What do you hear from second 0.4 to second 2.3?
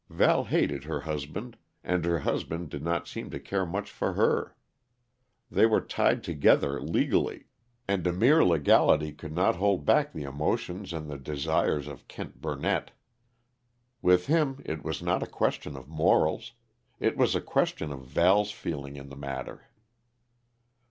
hated her husband, and her